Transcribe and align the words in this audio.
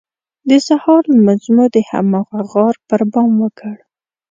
د 0.49 0.51
سهار 0.67 1.01
لمونځ 1.13 1.43
مو 1.55 1.65
د 1.75 1.77
هماغه 1.89 2.39
غار 2.51 2.75
پر 2.87 3.01
بام 3.11 3.31
وکړ. 3.43 3.75